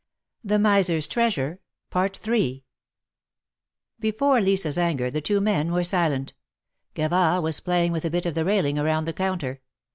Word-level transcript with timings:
THE 0.43 0.57
MARKETS 0.57 1.05
OF 1.07 1.59
PARIS. 1.91 2.17
99 2.25 2.61
Before 3.99 4.41
Lisa's 4.41 4.79
anger, 4.79 5.11
the 5.11 5.21
two 5.21 5.39
men 5.39 5.71
were 5.71 5.83
silent. 5.83 6.33
Gavard 6.95 7.43
was 7.43 7.59
playing 7.59 7.91
with 7.91 8.05
a 8.05 8.09
bit 8.09 8.25
of 8.25 8.33
the 8.33 8.43
railing 8.43 8.79
around 8.79 9.05
the 9.05 9.13
counter. 9.13 9.61